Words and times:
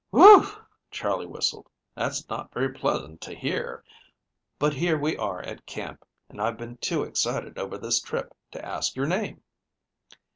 "Whew!" 0.09 0.47
Charley 0.89 1.27
whistled, 1.27 1.69
"that's 1.93 2.27
not 2.27 2.51
very 2.51 2.73
pleasant 2.73 3.21
to 3.21 3.35
hear, 3.35 3.83
but, 4.57 4.73
here 4.73 4.97
we 4.97 5.15
are 5.15 5.41
at 5.43 5.67
camp, 5.67 6.03
and 6.27 6.41
I've 6.41 6.57
been 6.57 6.77
too 6.77 7.03
excited 7.03 7.59
over 7.59 7.77
this 7.77 8.01
trip 8.01 8.33
to 8.53 8.65
ask 8.65 8.95
your 8.95 9.05
name." 9.05 9.43